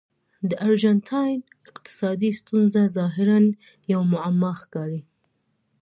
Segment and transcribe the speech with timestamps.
[0.49, 1.39] د ارجنټاین
[1.69, 3.37] اقتصادي ستونزه ظاهراً
[3.93, 5.01] یوه معما ښکاري.